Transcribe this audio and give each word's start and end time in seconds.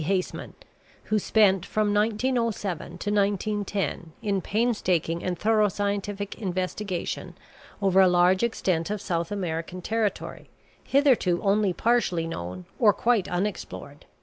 Haseman, 0.03 0.55
who 1.03 1.19
spent 1.19 1.63
from 1.63 1.93
1907 1.93 2.87
to 2.97 3.11
1910 3.11 4.13
in 4.23 4.41
painstaking 4.41 5.23
and 5.23 5.37
thorough 5.37 5.67
scientific 5.69 6.33
investigation 6.41 7.37
over 7.83 8.01
a 8.01 8.07
large 8.07 8.41
extent 8.41 8.89
of 8.89 8.99
South 8.99 9.31
American 9.31 9.79
territory 9.79 10.49
hitherto 10.83 11.39
only 11.43 11.71
partially 11.71 12.25
known 12.25 12.65
or 12.79 12.93
quite 12.93 13.27
unexplored. 13.29 14.07